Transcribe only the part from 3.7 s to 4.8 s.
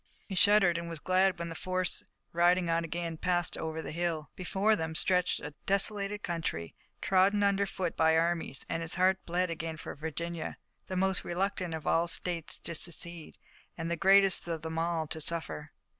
the hill. Before